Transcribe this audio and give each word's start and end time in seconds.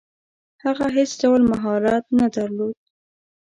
هغه 0.63 0.85
هیڅ 0.97 1.11
ډول 1.21 1.41
مهارت 1.51 2.05
نه 2.19 2.27
درلود. 2.35 2.75